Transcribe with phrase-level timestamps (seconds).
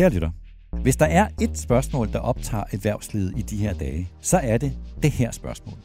[0.00, 0.30] Kære lytter,
[0.82, 4.76] hvis der er et spørgsmål, der optager erhvervslivet i de her dage, så er det
[5.02, 5.78] det her spørgsmål.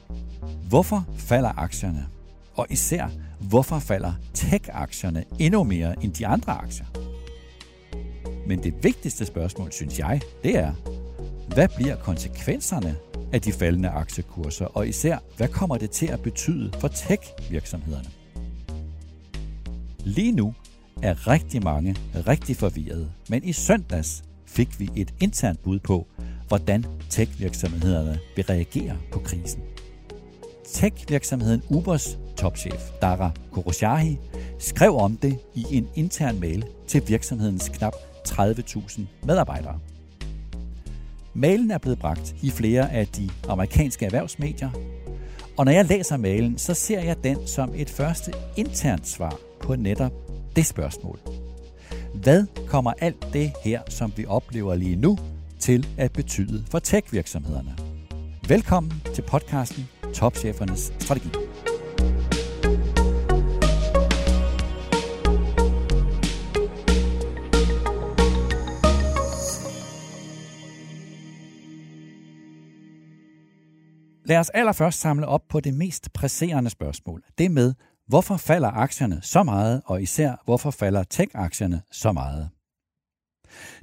[0.70, 2.06] Hvorfor falder aktierne?
[2.54, 3.08] Og især,
[3.40, 6.86] hvorfor falder tech-aktierne endnu mere end de andre aktier?
[8.48, 10.74] Men det vigtigste spørgsmål, synes jeg, det er,
[11.54, 12.96] hvad bliver konsekvenserne
[13.34, 18.10] af de faldende aktiekurser, og især, hvad kommer det til at betyde for tech-virksomhederne?
[20.00, 20.54] Lige nu
[21.02, 21.96] er rigtig mange
[22.28, 26.08] rigtig forvirrede, men i søndags fik vi et internt bud på,
[26.48, 29.62] hvordan tech-virksomhederne vil reagere på krisen.
[30.68, 34.18] Tech-virksomheden Ubers topchef, Dara Khoroshahi,
[34.60, 37.94] skrev om det i en intern mail til virksomhedens knap
[38.28, 39.80] 30.000 medarbejdere.
[41.34, 44.70] Mailen er blevet bragt i flere af de amerikanske erhvervsmedier,
[45.58, 49.76] og når jeg læser mailen, så ser jeg den som et første internt svar på
[49.76, 50.12] netop
[50.56, 51.20] det spørgsmål.
[52.14, 55.18] Hvad kommer alt det her, som vi oplever lige nu,
[55.60, 57.78] til at betyde for tech-virksomhederne?
[58.48, 61.45] Velkommen til podcasten Topchefernes Strategi.
[74.26, 77.24] Lad os allerførst samle op på det mest presserende spørgsmål.
[77.38, 77.74] Det med,
[78.08, 82.50] hvorfor falder aktierne så meget, og især hvorfor falder tech-aktierne så meget?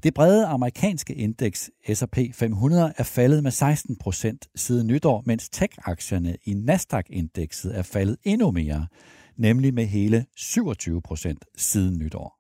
[0.02, 6.36] Det brede amerikanske indeks S&P 500 er faldet med 16 procent siden nytår, mens tech-aktierne
[6.44, 8.86] i Nasdaq-indekset er faldet endnu mere,
[9.36, 12.38] nemlig med hele 27 procent siden nytår.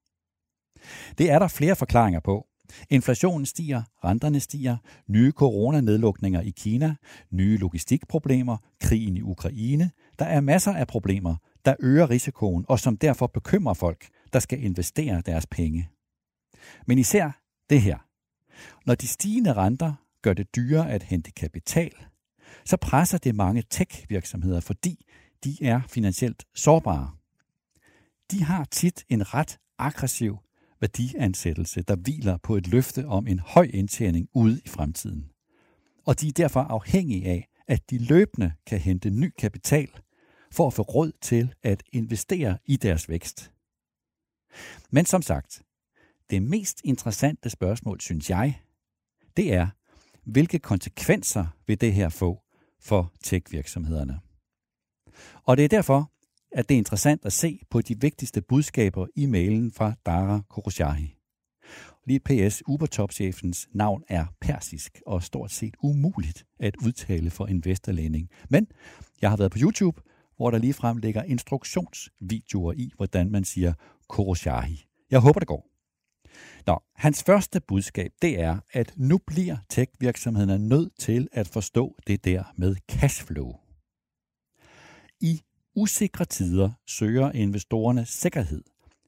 [1.18, 2.46] Det er der flere forklaringer på.
[2.90, 4.76] Inflationen stiger, renterne stiger,
[5.08, 6.94] nye coronanedlukninger i Kina,
[7.30, 9.90] nye logistikproblemer, krigen i Ukraine.
[10.18, 14.64] Der er masser af problemer, der øger risikoen og som derfor bekymrer folk, der skal
[14.64, 15.88] investere deres penge.
[16.86, 17.98] Men især det her.
[18.86, 19.92] Når de stigende renter
[20.22, 21.92] gør det dyrere at hente kapital,
[22.64, 25.06] så presser det mange tech-virksomheder, fordi
[25.44, 27.10] de er finansielt sårbare.
[28.30, 30.38] De har tit en ret aggressiv
[30.82, 35.30] værdiansættelse, der hviler på et løfte om en høj indtjening ude i fremtiden.
[36.04, 39.88] Og de er derfor afhængige af, at de løbende kan hente ny kapital
[40.52, 43.52] for at få råd til at investere i deres vækst.
[44.90, 45.62] Men som sagt,
[46.30, 48.60] det mest interessante spørgsmål, synes jeg,
[49.36, 49.66] det er,
[50.24, 52.42] hvilke konsekvenser vil det her få
[52.80, 54.20] for tech-virksomhederne?
[55.44, 56.10] Og det er derfor,
[56.54, 61.16] at det er interessant at se på de vigtigste budskaber i mailen fra Dara Khoroshahi.
[62.06, 68.28] Lige PS Uber-topchefens navn er persisk og stort set umuligt at udtale for en vesterlænding.
[68.48, 68.66] Men
[69.20, 70.00] jeg har været på YouTube,
[70.36, 73.72] hvor der lige frem ligger instruktionsvideoer i, hvordan man siger
[74.08, 74.84] Khoroshahi.
[75.10, 75.68] Jeg håber, det går.
[76.66, 82.24] Nå, hans første budskab, det er, at nu bliver tech-virksomhederne nødt til at forstå det
[82.24, 83.52] der med cashflow.
[85.20, 85.42] I
[85.76, 88.62] usikre tider søger investorerne sikkerhed,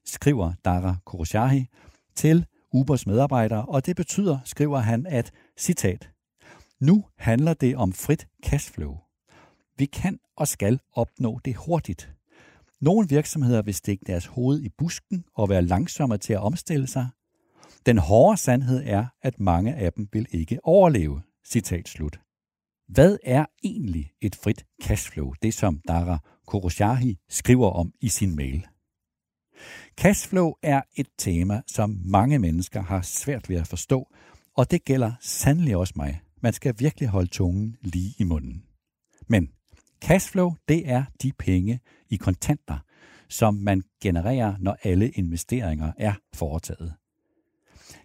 [0.05, 1.67] skriver Dara Khoroshahi
[2.15, 6.09] til Ubers medarbejdere, og det betyder, skriver han, at, citat,
[6.79, 8.97] nu handler det om frit cashflow.
[9.77, 12.11] Vi kan og skal opnå det hurtigt.
[12.81, 17.07] Nogle virksomheder vil stikke deres hoved i busken og være langsommere til at omstille sig.
[17.85, 21.21] Den hårde sandhed er, at mange af dem vil ikke overleve.
[21.45, 22.24] Citat slut.
[22.87, 28.67] Hvad er egentlig et frit cashflow, det som Dara Khoroshahi skriver om i sin mail?
[29.97, 34.13] Cashflow er et tema, som mange mennesker har svært ved at forstå,
[34.55, 36.21] og det gælder sandelig også mig.
[36.41, 38.63] Man skal virkelig holde tungen lige i munden.
[39.27, 39.49] Men
[40.01, 41.79] cashflow, det er de penge
[42.09, 42.79] i kontanter,
[43.29, 46.93] som man genererer, når alle investeringer er foretaget.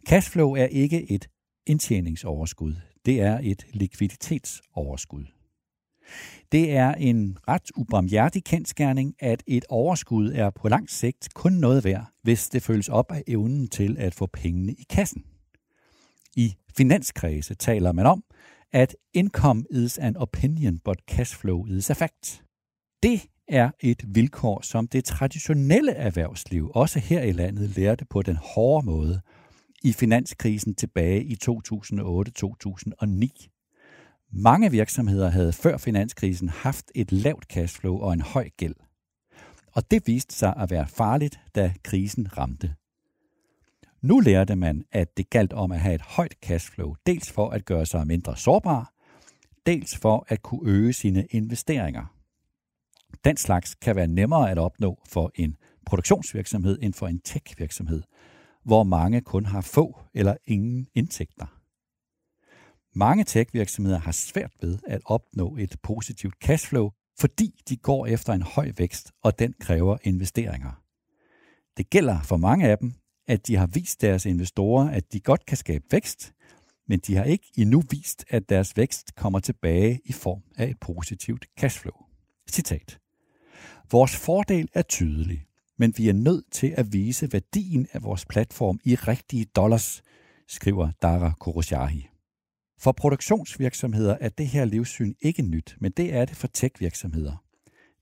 [0.09, 1.29] Cashflow er ikke et
[1.67, 2.75] indtjeningsoverskud
[3.07, 5.25] det er et likviditetsoverskud.
[6.53, 11.85] Det er en ret ubarmhjertig kendskærning, at et overskud er på lang sigt kun noget
[11.85, 15.25] værd, hvis det følges op af evnen til at få pengene i kassen.
[16.37, 18.25] I finanskredse taler man om,
[18.73, 22.45] at income is an opinion, but cash flow is a fact.
[23.03, 28.37] Det er et vilkår, som det traditionelle erhvervsliv, også her i landet, lærte på den
[28.37, 29.21] hårde måde–
[29.83, 33.49] i finanskrisen tilbage i 2008-2009.
[34.33, 38.75] Mange virksomheder havde før finanskrisen haft et lavt cashflow og en høj gæld.
[39.73, 42.75] Og det viste sig at være farligt, da krisen ramte.
[44.03, 47.65] Nu lærte man, at det galt om at have et højt cashflow, dels for at
[47.65, 48.93] gøre sig mindre sårbar,
[49.67, 52.07] dels for at kunne øge sine investeringer.
[53.25, 55.57] Den slags kan være nemmere at opnå for en
[55.87, 58.03] produktionsvirksomhed end for en tech-virksomhed,
[58.65, 61.47] hvor mange kun har få eller ingen indtægter.
[62.95, 68.43] Mange tech-virksomheder har svært ved at opnå et positivt cashflow, fordi de går efter en
[68.43, 70.83] høj vækst, og den kræver investeringer.
[71.77, 72.95] Det gælder for mange af dem,
[73.29, 76.33] at de har vist deres investorer, at de godt kan skabe vækst,
[76.89, 80.81] men de har ikke endnu vist, at deres vækst kommer tilbage i form af et
[80.81, 81.95] positivt cashflow.
[82.51, 82.99] Citat.
[83.91, 85.47] Vores fordel er tydelig,
[85.81, 90.03] men vi er nødt til at vise værdien af vores platform i rigtige dollars,
[90.49, 92.09] skriver Dara Koroshahi.
[92.79, 97.45] For produktionsvirksomheder er det her livssyn ikke nyt, men det er det for tech-virksomheder.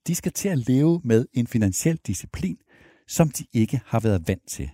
[0.06, 2.58] De skal til at leve med en finansiel disciplin,
[3.06, 4.70] som de ikke har været vant til.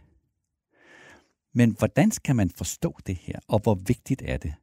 [1.54, 4.54] Men hvordan skal man forstå det her, og hvor vigtigt er det?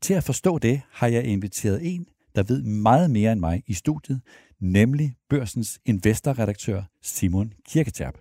[0.00, 3.74] Til at forstå det har jeg inviteret en, der ved meget mere end mig i
[3.74, 4.20] studiet,
[4.60, 8.18] nemlig børsens investorredaktør Simon Kirketerp.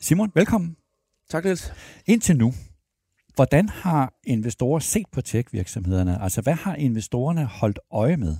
[0.00, 0.76] Simon, velkommen.
[1.30, 1.72] Tak, Niels.
[2.06, 2.52] Indtil nu,
[3.34, 6.22] hvordan har investorer set på tech-virksomhederne?
[6.22, 8.36] Altså, hvad har investorerne holdt øje med?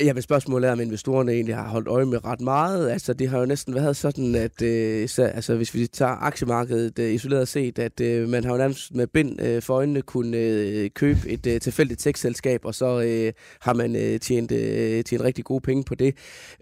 [0.00, 2.90] Ja, hvis spørgsmålet er, om investorerne egentlig har holdt øje med ret meget.
[2.90, 6.98] Altså, det har jo næsten været sådan, at øh, så, altså, hvis vi tager aktiemarkedet
[6.98, 10.36] øh, isoleret set, at øh, man har jo nærmest med bind øh, for øjnene kunne
[10.36, 15.24] øh, købe et øh, tilfældigt tech-selskab, og så øh, har man øh, tjent, øh, tjent
[15.24, 16.16] rigtig gode penge på det.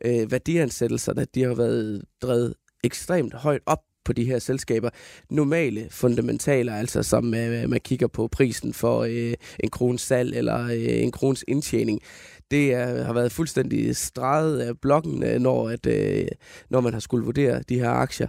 [0.04, 2.54] Øh, værdiansættelserne, de har været drevet
[2.84, 4.90] ekstremt højt op på de her selskaber.
[5.30, 10.64] Normale fundamentaler, altså som øh, man kigger på prisen for øh, en krons salg eller
[10.64, 12.00] øh, en krons indtjening,
[12.54, 16.26] det er, har været fuldstændig streget af blokken, øh, når, at, øh,
[16.70, 18.28] når man har skulle vurdere de her aktier.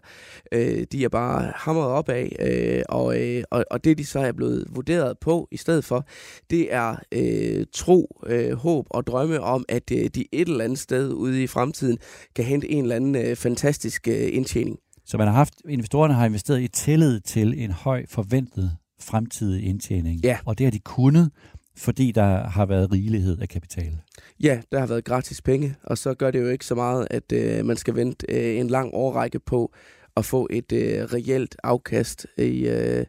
[0.52, 4.20] Øh, de er bare hamret op af, øh, og, øh, og, og det de så
[4.20, 6.08] er blevet vurderet på i stedet for,
[6.50, 10.80] det er øh, tro, øh, håb og drømme om, at øh, de et eller andet
[10.80, 11.98] sted ude i fremtiden
[12.36, 14.78] kan hente en eller anden øh, fantastisk øh, indtjening.
[15.06, 18.72] Så man har haft, investorerne har investeret i tillid til en høj forventet
[19.02, 20.22] fremtidig indtjening.
[20.24, 20.38] Ja.
[20.46, 21.32] Og det har de kunnet,
[21.78, 23.98] fordi der har været rigelighed af kapital.
[24.40, 27.32] Ja, der har været gratis penge, og så gør det jo ikke så meget, at
[27.32, 29.74] øh, man skal vente øh, en lang årrække på
[30.16, 33.06] at få et øh, reelt afkast i, øh,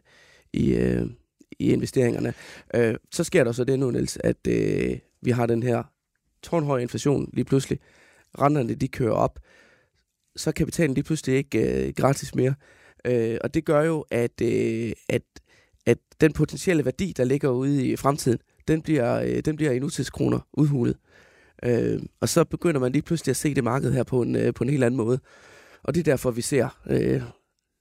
[0.53, 1.05] i, øh,
[1.59, 2.33] i investeringerne.
[2.75, 5.83] Øh, så sker der så det nu, Niels, at øh, vi har den her
[6.43, 7.79] tårnhøje inflation lige pludselig.
[8.39, 9.39] Renterne, de kører op.
[10.35, 12.53] Så er kapitalen lige pludselig ikke øh, gratis mere.
[13.05, 15.21] Øh, og det gør jo, at, øh, at,
[15.85, 19.79] at den potentielle værdi, der ligger ude i fremtiden, den bliver, øh, den bliver i
[19.79, 20.97] nutidskroner udhulet.
[21.63, 24.53] Øh, og så begynder man lige pludselig at se det marked her på en, øh,
[24.53, 25.19] på en helt anden måde.
[25.83, 27.21] Og det er derfor, vi ser øh,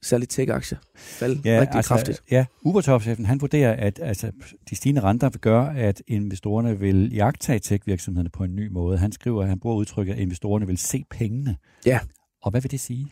[0.02, 2.22] særligt tech-aktier falde ja, rigtig altså, kraftigt.
[2.30, 4.32] Ja, Ubertop-chefen, han vurderer, at altså,
[4.70, 8.98] de stigende renter vil gøre, at investorerne vil jagtage tech-virksomhederne på en ny måde.
[8.98, 11.56] Han skriver, at han bruger udtrykket, at investorerne vil se pengene.
[11.86, 11.98] Ja.
[12.42, 13.08] Og hvad vil det sige?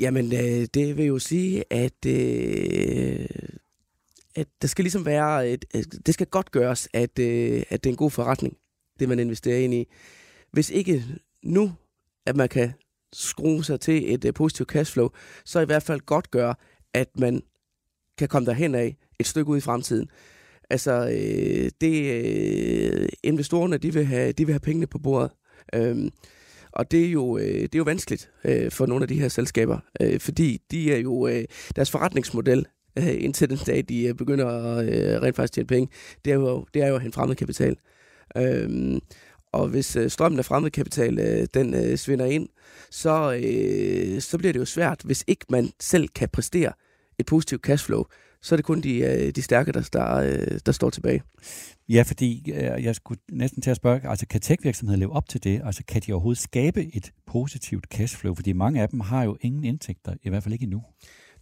[0.00, 3.26] Jamen, øh, det vil jo sige, at øh,
[4.38, 7.90] at der skal ligesom være, et, øh, det skal godt gøres, at, øh, at det
[7.90, 8.56] er en god forretning,
[8.98, 9.88] det man investerer ind i.
[10.52, 11.04] Hvis ikke
[11.42, 11.72] nu,
[12.26, 12.72] at man kan
[13.12, 15.08] skrue sig til et øh, positivt cashflow,
[15.44, 16.54] så i hvert fald godt gøre,
[16.94, 17.42] at man
[18.18, 20.10] kan komme derhen af et stykke ud i fremtiden.
[20.70, 25.30] Altså, øh, det, øh, investorerne, de vil, have, de vil have pengene på bordet.
[25.74, 26.10] Øhm,
[26.72, 29.28] og det er jo, øh, det er jo vanskeligt øh, for nogle af de her
[29.28, 31.44] selskaber, øh, fordi de er jo, øh,
[31.76, 32.66] deres forretningsmodel
[32.98, 35.88] øh, indtil den dag, de øh, begynder at øh, rent faktisk tjene penge,
[36.24, 37.76] det er jo, det er jo at hente fremmed kapital.
[38.36, 39.00] Øhm,
[39.52, 42.48] og hvis øh, strømmen af fremmed kapital, øh, den øh, svinder ind,
[42.90, 46.72] så, øh, så bliver det jo svært, hvis ikke man selv kan præstere
[47.18, 48.04] et positivt cashflow,
[48.42, 51.22] så er det kun de, øh, de stærke, der, der, øh, der står tilbage.
[51.88, 55.44] Ja, fordi øh, jeg skulle næsten til at spørge, altså kan tech-virksomheder leve op til
[55.44, 55.60] det?
[55.64, 58.34] Altså kan de overhovedet skabe et positivt cashflow?
[58.34, 60.82] Fordi mange af dem har jo ingen indtægter, i hvert fald ikke endnu.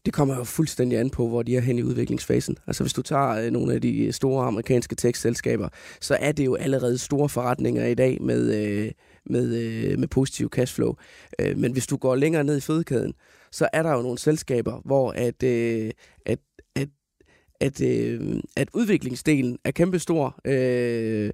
[0.07, 2.59] Det kommer jo fuldstændig an på, hvor de er hen i udviklingsfasen.
[2.67, 5.69] Altså hvis du tager øh, nogle af de øh, store amerikanske tekstselskaber,
[6.01, 8.93] så er det jo allerede store forretninger i dag med, øh,
[9.27, 10.95] med, øh, med positiv cashflow.
[11.39, 13.15] Øh, men hvis du går længere ned i fødekæden,
[13.53, 15.91] så er der jo nogle selskaber, hvor at, øh,
[16.27, 16.39] at,
[16.75, 16.89] at,
[17.61, 17.81] at,
[18.57, 21.31] at udviklingsdelen er kæmpestor, øh,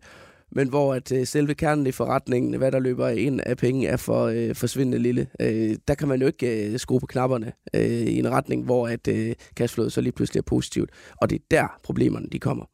[0.52, 3.96] men hvor at øh, selve kernen i forretningen, hvad der løber ind af penge, er
[3.96, 5.26] for øh, forsvindende lille.
[5.40, 8.88] Øh, der kan man jo ikke øh, skrue på knapperne øh, i en retning, hvor
[8.88, 10.90] at øh, cashflowet så lige pludselig er positivt.
[11.16, 12.64] Og det er der problemerne de kommer.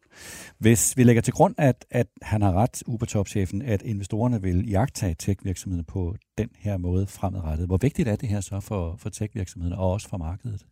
[0.58, 5.14] Hvis vi lægger til grund, at, at han har ret, Ubertop-chefen, at investorerne vil jagtage
[5.18, 7.66] tech-virksomheden på den her måde fremadrettet.
[7.66, 10.66] Hvor vigtigt er det her så for, for tech-virksomheden og også for markedet?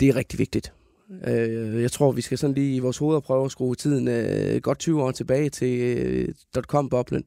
[0.00, 0.72] Det er rigtig vigtigt.
[1.26, 4.60] Øh, jeg tror, vi skal sådan lige i vores hoveder prøve at skrue tiden øh,
[4.60, 7.24] godt 20 år tilbage til øh, .com-boblen.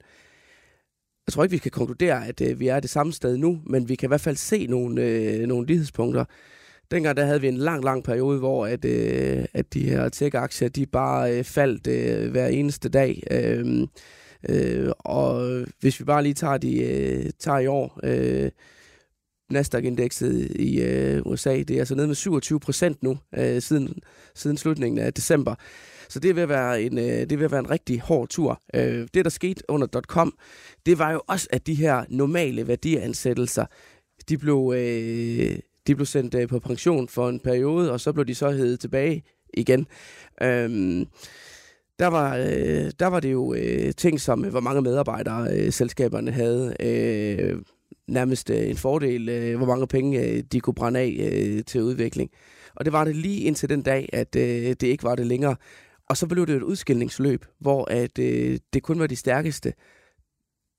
[1.28, 3.90] jeg tror ikke, vi kan konkludere, at øh, vi er det samme sted nu, men
[3.90, 6.26] vi kan i hvert fald se nogle, øh, nogle lighedspunkter.
[6.92, 10.70] Dengang der havde vi en lang, lang periode, hvor at, øh, at de her tech-aktier,
[10.70, 13.24] de bare øh, faldt øh, hver eneste dag.
[13.32, 13.88] Øh,
[14.50, 18.52] øh, og hvis vi bare lige tager, de, øh, tager i år, øh,
[19.50, 23.94] Nasdaq-indekset i øh, USA, det er altså nede med 27 procent nu, øh, siden,
[24.36, 25.56] siden slutningen af december.
[26.10, 28.62] Så det vil være en, øh, det vil være en rigtig hård tur.
[28.74, 30.34] Øh, det, der skete under .com,
[30.86, 33.66] det var jo også, at de her normale værdiansættelser,
[34.30, 38.26] de blev, øh, de blev sendt øh, på pension for en periode, og så blev
[38.26, 39.88] de så hævet tilbage igen.
[40.42, 41.06] Øh,
[42.00, 45.72] der var, øh, der var det jo øh, ting som, øh, hvor mange medarbejdere øh,
[45.72, 46.76] selskaberne havde.
[46.80, 47.62] Øh,
[48.12, 51.84] nærmest øh, en fordel, øh, hvor mange penge øh, de kunne brænde af øh, til
[51.84, 52.30] udvikling.
[52.76, 55.56] Og det var det lige indtil den dag, at øh, det ikke var det længere.
[56.10, 59.74] Og så blev det et udskillingsløb, hvor at, øh, det kun var de stærkeste,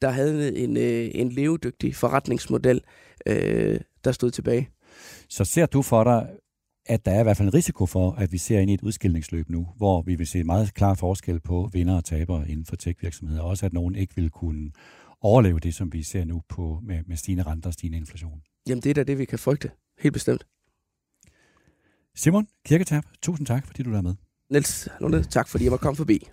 [0.02, 2.80] der havde en, øh, en levedygtig forretningsmodel,
[3.26, 4.68] øh, der stod tilbage.
[5.28, 6.28] Så ser du for dig,
[6.86, 8.82] at der er i hvert fald en risiko for, at vi ser ind i et
[8.82, 12.76] udskillingsløb nu, hvor vi vil se meget klar forskel på vinder og tabere inden for
[12.76, 14.70] tech-virksomheder, også at nogen ikke vil kunne
[15.20, 18.42] overleve det, som vi ser nu på, med, med stigende renter og stigende inflation.
[18.68, 19.70] Jamen det er da det, vi kan frygte.
[19.98, 20.46] Helt bestemt.
[22.14, 24.14] Simon Kirketab, tusind tak, fordi du er med.
[24.50, 26.28] Niels Lunde, tak fordi jeg måtte komme forbi.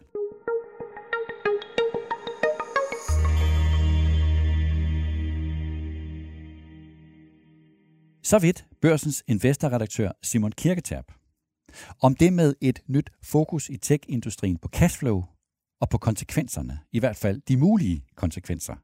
[8.24, 11.06] Så vidt børsens investorredaktør Simon Kirketab.
[12.02, 15.24] Om det med et nyt fokus i tech-industrien på cashflow
[15.82, 18.76] og på konsekvenserne, i hvert fald de mulige konsekvenser.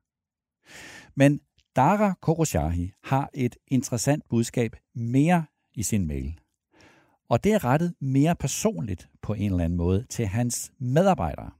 [1.16, 1.42] Men
[1.76, 5.46] Dara Koroshahi har et interessant budskab mere
[5.76, 6.40] i sin mail.
[7.30, 11.52] Og det er rettet mere personligt på en eller anden måde til hans medarbejdere.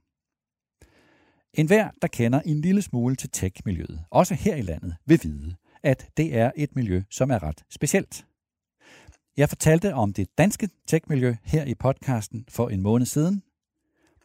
[1.54, 5.56] En hver, der kender en lille smule til tech-miljøet, også her i landet, vil vide,
[5.82, 8.26] at det er et miljø, som er ret specielt.
[9.36, 13.42] Jeg fortalte om det danske tech-miljø her i podcasten for en måned siden.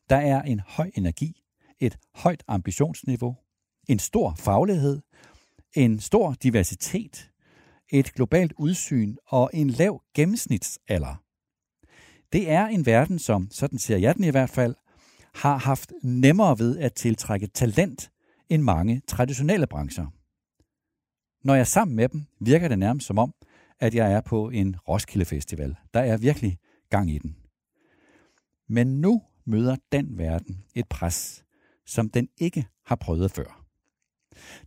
[0.09, 1.41] Der er en høj energi,
[1.79, 3.35] et højt ambitionsniveau,
[3.87, 5.01] en stor faglighed,
[5.73, 7.31] en stor diversitet,
[7.89, 11.23] et globalt udsyn og en lav gennemsnitsalder.
[12.33, 14.75] Det er en verden, som, sådan ser jeg den i hvert fald,
[15.35, 18.11] har haft nemmere ved at tiltrække talent
[18.49, 20.07] end mange traditionelle brancher.
[21.43, 23.33] Når jeg er sammen med dem, virker det nærmest som om,
[23.79, 25.75] at jeg er på en Roskilde Festival.
[25.93, 26.57] Der er virkelig
[26.89, 27.35] gang i den.
[28.67, 31.43] Men nu møder den verden et pres,
[31.85, 33.65] som den ikke har prøvet før.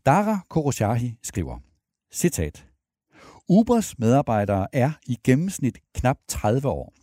[0.07, 1.59] Dara Koroshahi skriver,
[2.13, 2.67] citat,
[3.49, 6.95] Ubers medarbejdere er i gennemsnit knap 30 år,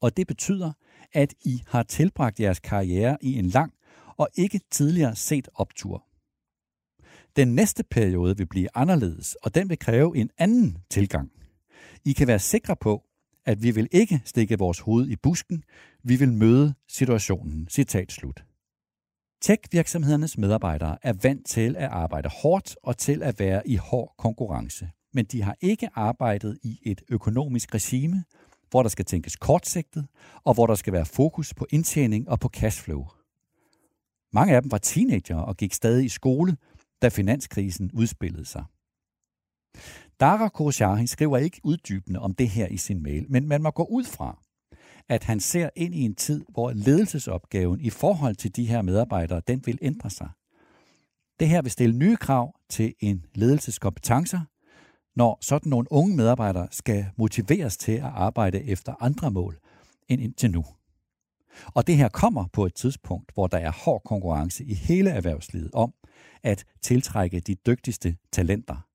[0.00, 0.72] og det betyder,
[1.12, 3.72] at I har tilbragt jeres karriere i en lang
[4.16, 6.04] og ikke tidligere set optur.
[7.36, 11.32] Den næste periode vil blive anderledes, og den vil kræve en anden tilgang.
[12.04, 13.03] I kan være sikre på,
[13.46, 15.64] at vi vil ikke stikke vores hoved i busken,
[16.02, 17.68] vi vil møde situationen.
[17.70, 18.44] Citat slut.
[19.40, 24.90] Tech-virksomhedernes medarbejdere er vant til at arbejde hårdt og til at være i hård konkurrence.
[25.12, 28.24] Men de har ikke arbejdet i et økonomisk regime,
[28.70, 30.06] hvor der skal tænkes kortsigtet,
[30.44, 33.06] og hvor der skal være fokus på indtjening og på cashflow.
[34.32, 36.56] Mange af dem var teenager og gik stadig i skole,
[37.02, 38.64] da finanskrisen udspillede sig.
[40.20, 43.84] Dara Khoshahi skriver ikke uddybende om det her i sin mail, men man må gå
[43.84, 44.38] ud fra,
[45.08, 49.42] at han ser ind i en tid, hvor ledelsesopgaven i forhold til de her medarbejdere,
[49.48, 50.28] den vil ændre sig.
[51.40, 54.40] Det her vil stille nye krav til en ledelseskompetencer,
[55.16, 59.58] når sådan nogle unge medarbejdere skal motiveres til at arbejde efter andre mål
[60.08, 60.64] end indtil nu.
[61.66, 65.70] Og det her kommer på et tidspunkt, hvor der er hård konkurrence i hele erhvervslivet
[65.72, 65.94] om
[66.42, 68.86] at tiltrække de dygtigste talenter.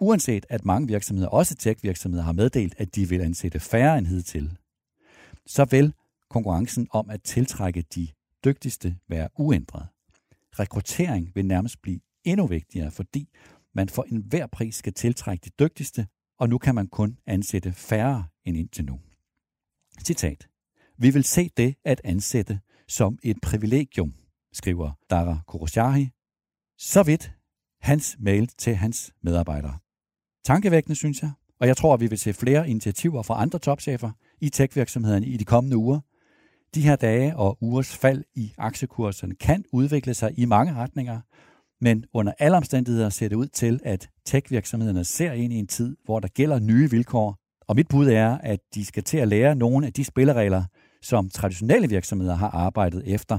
[0.00, 4.58] Uanset at mange virksomheder, også tech-virksomheder, har meddelt, at de vil ansætte færre end hidtil,
[5.46, 5.94] så vil
[6.30, 8.08] konkurrencen om at tiltrække de
[8.44, 9.86] dygtigste være uændret.
[10.58, 13.28] Rekruttering vil nærmest blive endnu vigtigere, fordi
[13.74, 16.06] man for enhver pris skal tiltrække de dygtigste,
[16.38, 19.00] og nu kan man kun ansætte færre end indtil nu.
[20.04, 20.48] Citat.
[20.98, 24.14] Vi vil se det at ansætte som et privilegium,
[24.52, 26.10] skriver Dara Koroshahi.
[26.78, 27.32] Så vidt
[27.80, 29.78] hans mail til hans medarbejdere.
[30.46, 34.10] Tankevækkende, synes jeg, og jeg tror, at vi vil se flere initiativer fra andre topchefer
[34.40, 36.00] i tech-virksomhederne i de kommende uger.
[36.74, 41.20] De her dage og ugers fald i aktiekurserne kan udvikle sig i mange retninger,
[41.80, 45.96] men under alle omstændigheder ser det ud til, at tech-virksomhederne ser ind i en tid,
[46.04, 47.36] hvor der gælder nye vilkår.
[47.68, 50.64] Og mit bud er, at de skal til at lære nogle af de spilleregler,
[51.02, 53.38] som traditionelle virksomheder har arbejdet efter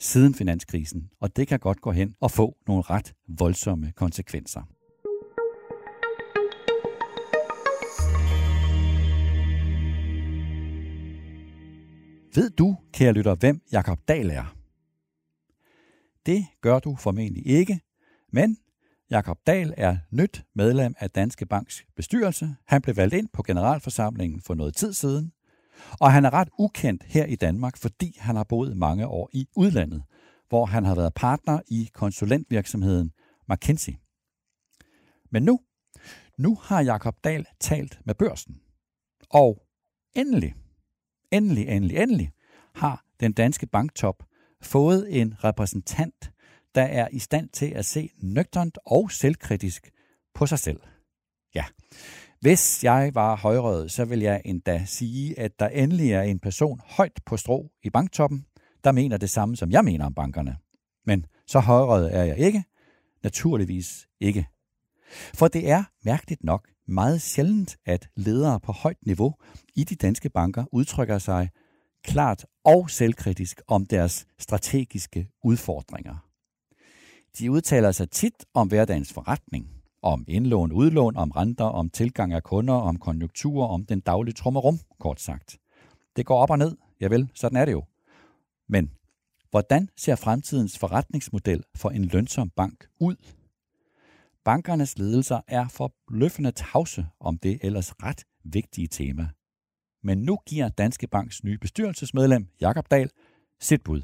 [0.00, 4.62] siden finanskrisen, og det kan godt gå hen og få nogle ret voldsomme konsekvenser.
[12.34, 14.56] Ved du, kære lytter, hvem Jakob Dahl er?
[16.26, 17.80] Det gør du formentlig ikke,
[18.32, 18.58] men
[19.10, 22.56] Jakob Dahl er nyt medlem af Danske Banks bestyrelse.
[22.66, 25.32] Han blev valgt ind på generalforsamlingen for noget tid siden,
[26.00, 29.46] og han er ret ukendt her i Danmark, fordi han har boet mange år i
[29.56, 30.02] udlandet,
[30.48, 33.12] hvor han har været partner i konsulentvirksomheden
[33.48, 33.92] McKinsey.
[35.30, 35.60] Men nu,
[36.38, 38.60] nu har Jakob Dahl talt med børsen.
[39.30, 39.62] Og
[40.14, 40.54] endelig,
[41.32, 42.32] endelig, endelig, endelig
[42.74, 44.22] har den danske banktop
[44.62, 46.32] fået en repræsentant,
[46.74, 49.90] der er i stand til at se nøgternt og selvkritisk
[50.34, 50.80] på sig selv.
[51.54, 51.64] Ja,
[52.40, 56.80] hvis jeg var højrøget, så vil jeg endda sige, at der endelig er en person
[56.84, 58.46] højt på strå i banktoppen,
[58.84, 60.56] der mener det samme, som jeg mener om bankerne.
[61.06, 62.64] Men så højrøget er jeg ikke.
[63.22, 64.46] Naturligvis ikke.
[65.34, 69.34] For det er mærkeligt nok meget sjældent, at ledere på højt niveau
[69.74, 71.48] i de danske banker udtrykker sig
[72.04, 76.16] klart og selvkritisk om deres strategiske udfordringer.
[77.38, 79.68] De udtaler sig tit om hverdagens forretning,
[80.02, 84.78] om indlån, udlån, om renter, om tilgang af kunder, om konjunkturer, om den daglige trummerum,
[85.00, 85.58] kort sagt.
[86.16, 87.84] Det går op og ned, ja vel, sådan er det jo.
[88.68, 88.90] Men
[89.50, 93.16] hvordan ser fremtidens forretningsmodel for en lønsom bank ud?
[94.44, 99.28] Bankernes ledelser er forbløffende tavse om det ellers ret vigtige tema.
[100.02, 103.10] Men nu giver Danske Banks nye bestyrelsesmedlem, Jakob Dahl,
[103.60, 104.02] sit bud.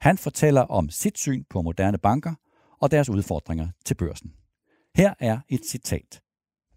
[0.00, 2.34] Han fortæller om sit syn på moderne banker
[2.80, 4.32] og deres udfordringer til børsen.
[4.94, 6.20] Her er et citat.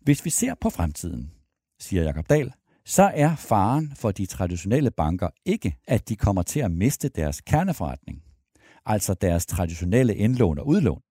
[0.01, 1.31] Hvis vi ser på fremtiden,
[1.79, 2.53] siger Jakob Dahl,
[2.85, 7.41] så er faren for de traditionelle banker ikke, at de kommer til at miste deres
[7.41, 8.23] kerneforretning,
[8.85, 11.01] altså deres traditionelle indlån og udlån.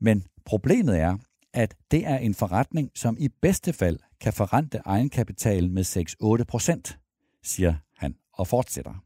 [0.00, 1.16] Men problemet er,
[1.52, 5.84] at det er en forretning, som i bedste fald kan forrente egenkapitalen med
[6.40, 6.98] 6-8 procent,
[7.42, 9.04] siger han og fortsætter.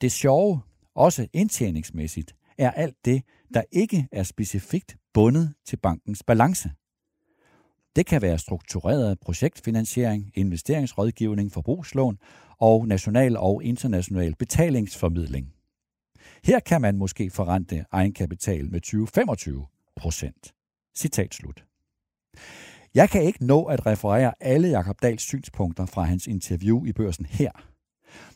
[0.00, 0.60] Det sjove,
[0.94, 3.22] også indtjeningsmæssigt, er alt det,
[3.54, 6.70] der ikke er specifikt bundet til bankens balance.
[7.96, 12.18] Det kan være struktureret projektfinansiering, investeringsrådgivning, forbrugslån
[12.58, 15.52] og national og international betalingsformidling.
[16.44, 20.54] Her kan man måske forrente egenkapital med 20-25 procent.
[20.96, 21.64] Citat slut.
[22.94, 27.26] Jeg kan ikke nå at referere alle Jakob Dals synspunkter fra hans interview i børsen
[27.26, 27.50] her.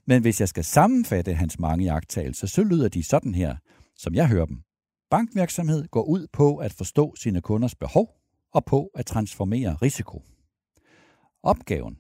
[0.07, 3.57] Men hvis jeg skal sammenfatte hans mange jagttagelser, så lyder de sådan her,
[3.97, 4.63] som jeg hører dem.
[5.11, 8.09] Bankvirksomhed går ud på at forstå sine kunders behov
[8.53, 10.23] og på at transformere risiko.
[11.43, 11.99] Opgaven,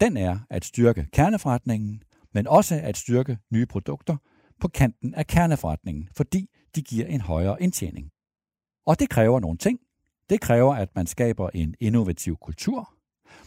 [0.00, 2.02] den er at styrke kerneforretningen,
[2.34, 4.16] men også at styrke nye produkter
[4.60, 8.10] på kanten af kerneforretningen, fordi de giver en højere indtjening.
[8.86, 9.80] Og det kræver nogle ting.
[10.30, 12.92] Det kræver, at man skaber en innovativ kultur,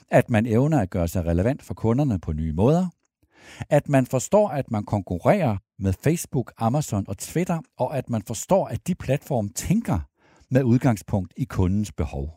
[0.10, 2.88] at man evner at gøre sig relevant for kunderne på nye måder,
[3.70, 8.68] at man forstår, at man konkurrerer med Facebook, Amazon og Twitter, og at man forstår,
[8.68, 10.00] at de platforme tænker
[10.50, 12.36] med udgangspunkt i kundens behov.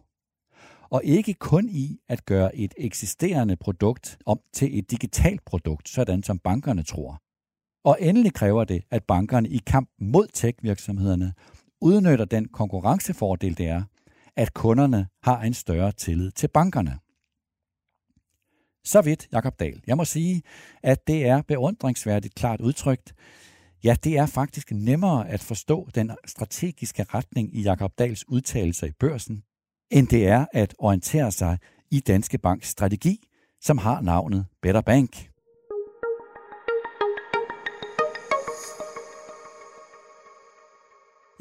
[0.90, 6.22] Og ikke kun i at gøre et eksisterende produkt om til et digitalt produkt, sådan
[6.22, 7.22] som bankerne tror.
[7.84, 11.32] Og endelig kræver det, at bankerne i kamp mod tech-virksomhederne
[11.82, 13.82] udnytter den konkurrencefordel, det er,
[14.36, 16.98] at kunderne har en større tillid til bankerne.
[18.84, 19.82] Så vidt Jakob Dahl.
[19.86, 20.42] Jeg må sige,
[20.82, 23.14] at det er beundringsværdigt klart udtrykt.
[23.84, 28.92] Ja, det er faktisk nemmere at forstå den strategiske retning i Jakob Dahls udtalelser i
[28.92, 29.42] børsen,
[29.90, 31.58] end det er at orientere sig
[31.90, 33.28] i Danske Banks strategi,
[33.60, 35.31] som har navnet Better Bank.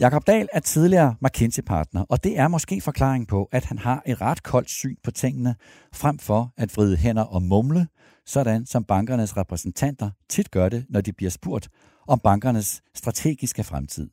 [0.02, 4.22] Jakob Dahl er tidligere McKinsey-partner, og det er måske forklaring på, at han har et
[4.22, 5.56] ret koldt syn på tingene,
[5.94, 7.88] frem for at vride hænder og mumle,
[8.26, 11.70] sådan som bankernes repræsentanter tit gør det, når de bliver spurgt
[12.08, 14.10] om bankernes strategiske fremtid.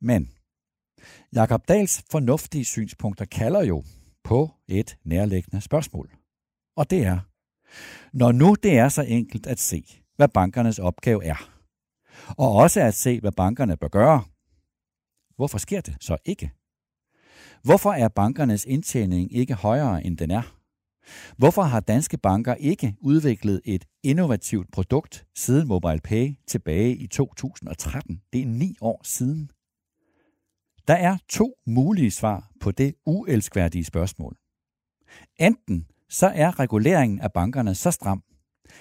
[0.00, 0.30] Men
[1.34, 3.84] Jakob Dahls fornuftige synspunkter kalder jo
[4.24, 6.10] på et nærliggende spørgsmål.
[6.76, 7.18] Og det er,
[8.12, 9.84] når nu det er så enkelt at se,
[10.16, 11.50] hvad bankernes opgave er,
[12.38, 14.24] og også at se, hvad bankerne bør gøre,
[15.36, 16.52] Hvorfor sker det så ikke?
[17.62, 20.56] Hvorfor er bankernes indtjening ikke højere, end den er?
[21.36, 28.22] Hvorfor har danske banker ikke udviklet et innovativt produkt siden MobilePay tilbage i 2013?
[28.32, 29.50] Det er ni år siden.
[30.88, 34.36] Der er to mulige svar på det uelskværdige spørgsmål.
[35.40, 38.22] Enten så er reguleringen af bankerne så stram,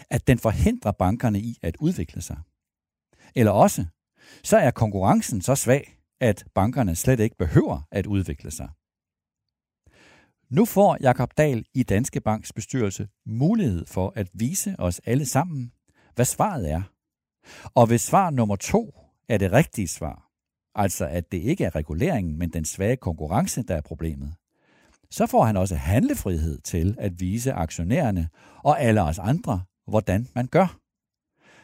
[0.09, 2.37] at den forhindrer bankerne i at udvikle sig.
[3.35, 3.85] Eller også
[4.43, 8.69] så er konkurrencen så svag, at bankerne slet ikke behøver at udvikle sig.
[10.49, 15.71] Nu får Jakob Dahl i Danske Banks bestyrelse mulighed for at vise os alle sammen,
[16.15, 16.81] hvad svaret er.
[17.75, 18.99] Og hvis svar nummer to
[19.29, 20.31] er det rigtige svar,
[20.75, 24.35] altså at det ikke er reguleringen, men den svage konkurrence, der er problemet,
[25.11, 28.29] så får han også handlefrihed til at vise aktionærerne
[28.63, 30.79] og alle os andre, hvordan man gør.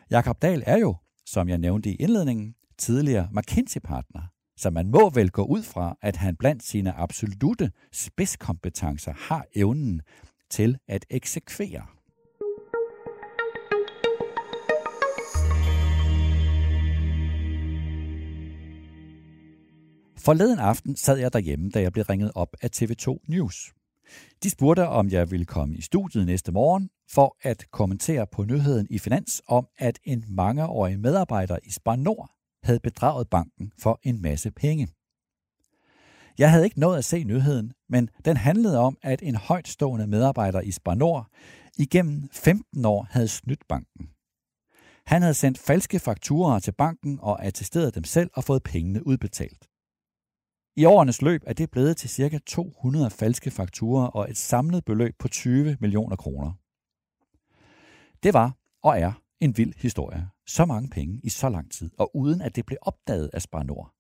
[0.10, 4.22] Jakob Dahl er jo, som jeg nævnte i indledningen, tidligere McKinsey-partner,
[4.62, 10.02] så man må vel gå ud fra, at han blandt sine absolute spidskompetencer har evnen
[10.50, 11.86] til at eksekvere.
[20.18, 23.74] Forleden aften sad jeg derhjemme, da jeg blev ringet op af TV2 News.
[24.44, 28.88] De spurgte, om jeg ville komme i studiet næste morgen for at kommentere på nyheden
[28.90, 34.22] i Finans om, at en mangeårig medarbejder i Spar Nord havde bedraget banken for en
[34.22, 34.88] masse penge.
[36.38, 40.62] Jeg havde ikke nået at se nyheden, men den handlede om, at en højtstående medarbejder
[40.62, 41.28] i Spar Nord
[41.78, 44.10] igennem 15 år havde snydt banken.
[45.06, 49.68] Han havde sendt falske fakturer til banken og attesteret dem selv og fået pengene udbetalt.
[50.76, 52.40] I årenes løb er det blevet til ca.
[52.46, 56.52] 200 falske fakturer og et samlet beløb på 20 millioner kroner.
[58.24, 60.30] Det var og er en vild historie.
[60.48, 63.64] Så mange penge i så lang tid, og uden at det blev opdaget af Spar
[63.64, 63.94] Nord.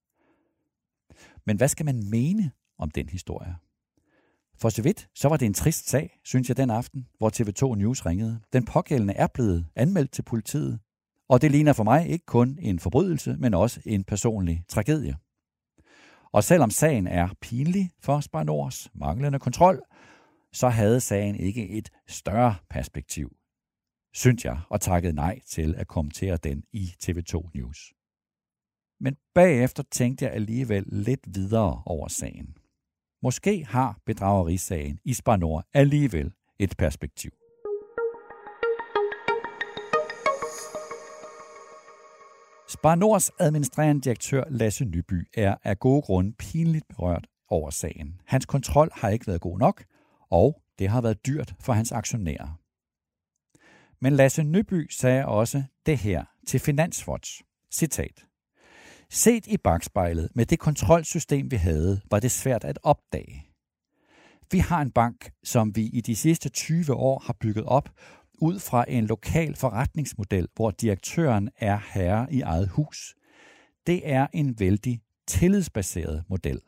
[1.45, 3.55] Men hvad skal man mene om den historie?
[4.57, 7.75] For så vidt, så var det en trist sag, synes jeg den aften, hvor TV2
[7.75, 8.39] News ringede.
[8.53, 10.79] Den pågældende er blevet anmeldt til politiet,
[11.29, 15.15] og det ligner for mig ikke kun en forbrydelse, men også en personlig tragedie.
[16.31, 19.81] Og selvom sagen er pinlig for Spar Nords manglende kontrol,
[20.53, 23.31] så havde sagen ikke et større perspektiv
[24.13, 27.93] synes jeg, og takkede nej til at kommentere den i TV2 News.
[28.99, 32.57] Men bagefter tænkte jeg alligevel lidt videre over sagen.
[33.23, 37.31] Måske har bedragerisagen i Spanor alligevel et perspektiv.
[42.69, 48.21] Spanors administrerende direktør Lasse Nyby er af gode grunde pinligt berørt over sagen.
[48.25, 49.83] Hans kontrol har ikke været god nok,
[50.29, 52.60] og det har været dyrt for hans aktionærer.
[54.01, 57.41] Men Lasse Nyby sagde også det her til Finanswatch.
[57.73, 58.25] Citat.
[59.09, 63.47] Set i bagspejlet med det kontrolsystem, vi havde, var det svært at opdage.
[64.51, 67.89] Vi har en bank, som vi i de sidste 20 år har bygget op
[68.33, 73.15] ud fra en lokal forretningsmodel, hvor direktøren er herre i eget hus.
[73.87, 76.61] Det er en vældig tillidsbaseret model.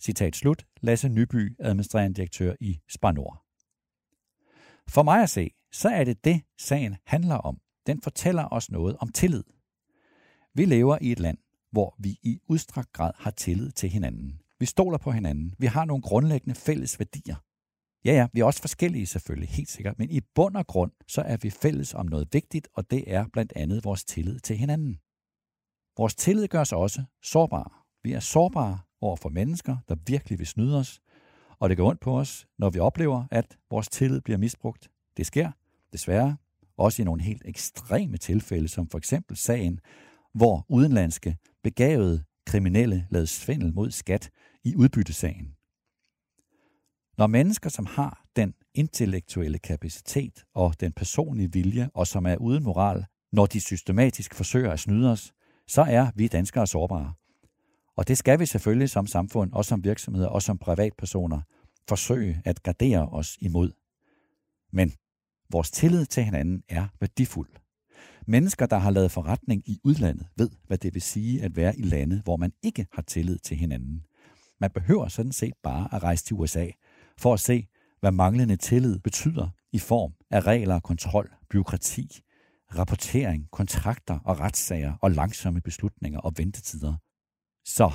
[0.00, 0.66] Citat slut.
[0.80, 3.44] Lasse Nyby, administrerende direktør i Spanor.
[4.88, 7.60] For mig at se, så er det det, sagen handler om.
[7.86, 9.44] Den fortæller os noget om tillid.
[10.54, 11.38] Vi lever i et land,
[11.72, 14.40] hvor vi i udstrakt grad har tillid til hinanden.
[14.58, 15.54] Vi stoler på hinanden.
[15.58, 17.36] Vi har nogle grundlæggende fælles værdier.
[18.04, 21.22] Ja, ja, vi er også forskellige selvfølgelig, helt sikkert, men i bund og grund, så
[21.22, 24.98] er vi fælles om noget vigtigt, og det er blandt andet vores tillid til hinanden.
[25.96, 27.70] Vores tillid gør os også sårbare.
[28.02, 31.00] Vi er sårbare over for mennesker, der virkelig vil snyde os,
[31.58, 34.90] og det går ondt på os, når vi oplever, at vores tillid bliver misbrugt.
[35.16, 35.50] Det sker,
[35.92, 36.36] desværre,
[36.76, 39.80] også i nogle helt ekstreme tilfælde, som for eksempel sagen,
[40.34, 44.30] hvor udenlandske begavede kriminelle lavede svindel mod skat
[44.64, 45.54] i udbyttesagen.
[47.18, 52.64] Når mennesker, som har den intellektuelle kapacitet og den personlige vilje, og som er uden
[52.64, 55.32] moral, når de systematisk forsøger at snyde os,
[55.68, 57.14] så er vi danskere sårbare.
[57.96, 61.40] Og det skal vi selvfølgelig som samfund, og som virksomheder, og som privatpersoner
[61.88, 63.70] forsøge at gardere os imod.
[64.72, 64.92] Men
[65.50, 67.50] vores tillid til hinanden er værdifuld.
[68.26, 71.82] Mennesker, der har lavet forretning i udlandet, ved, hvad det vil sige at være i
[71.82, 74.02] lande, hvor man ikke har tillid til hinanden.
[74.60, 76.66] Man behøver sådan set bare at rejse til USA
[77.18, 77.66] for at se,
[78.00, 82.20] hvad manglende tillid betyder i form af regler, kontrol, byråkrati,
[82.78, 86.94] rapportering, kontrakter og retssager og langsomme beslutninger og ventetider.
[87.64, 87.90] Så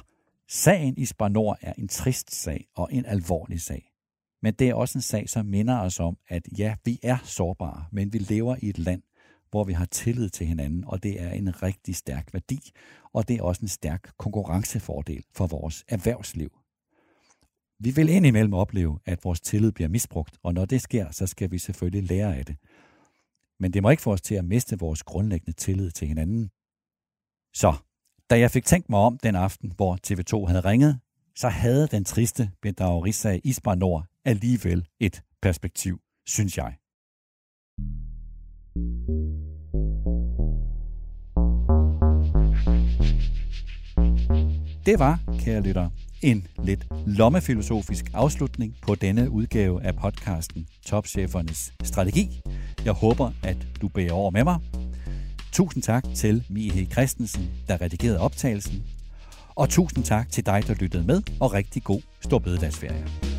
[0.50, 3.95] sagen i Spanor er en trist sag og en alvorlig sag.
[4.42, 7.86] Men det er også en sag, som minder os om, at ja, vi er sårbare,
[7.92, 9.02] men vi lever i et land,
[9.50, 12.72] hvor vi har tillid til hinanden, og det er en rigtig stærk værdi,
[13.14, 16.52] og det er også en stærk konkurrencefordel for vores erhvervsliv.
[17.80, 21.52] Vi vil indimellem opleve, at vores tillid bliver misbrugt, og når det sker, så skal
[21.52, 22.58] vi selvfølgelig lære af det.
[23.60, 26.50] Men det må ikke få os til at miste vores grundlæggende tillid til hinanden.
[27.54, 27.74] Så,
[28.30, 31.00] da jeg fik tænkt mig om den aften, hvor TV2 havde ringet,
[31.36, 36.76] så havde den triste bedragerisag Isbar Nord alligevel et perspektiv, synes jeg.
[44.86, 45.90] Det var, kære lytter,
[46.24, 52.42] en lidt lommefilosofisk afslutning på denne udgave af podcasten Topchefernes Strategi.
[52.86, 54.60] Jeg håber, at du bærer over med mig.
[55.52, 58.95] Tusind tak til Mihe Christensen, der redigerede optagelsen.
[59.56, 63.35] Og tusind tak til dig, der lyttede med, og rigtig god storbededagsferie.